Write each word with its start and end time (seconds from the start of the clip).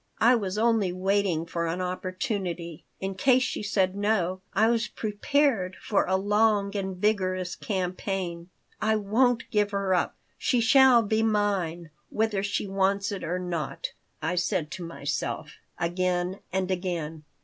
I 0.17 0.33
was 0.33 0.57
only 0.57 0.91
waiting 0.91 1.45
for 1.45 1.67
an 1.67 1.79
opportunity. 1.79 2.85
In 2.99 3.13
case 3.13 3.43
she 3.43 3.61
said 3.61 3.95
no, 3.95 4.41
I 4.51 4.67
was 4.67 4.87
prepared 4.87 5.75
for 5.79 6.05
a 6.07 6.15
long 6.15 6.75
and 6.75 6.97
vigorous 6.97 7.55
campaign. 7.55 8.49
"I 8.81 8.95
won't 8.95 9.51
give 9.51 9.69
her 9.69 9.93
up. 9.93 10.17
She 10.39 10.59
shall 10.59 11.03
be 11.03 11.21
mine, 11.21 11.91
whether 12.09 12.41
she 12.41 12.65
wants 12.65 13.11
it 13.11 13.23
or 13.23 13.37
not," 13.37 13.93
I 14.23 14.33
said 14.33 14.71
to 14.71 14.83
myself 14.83 15.57
again 15.77 16.39
and 16.51 16.71
again. 16.71 17.23